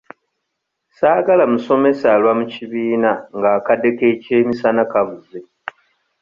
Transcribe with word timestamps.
Saagala 0.97 1.43
musomesa 1.53 2.05
alwa 2.15 2.33
mu 2.39 2.45
kibiina 2.53 3.11
ng'akadde 3.37 3.89
k'ekyemisana 3.97 4.83
kavuze. 4.91 5.37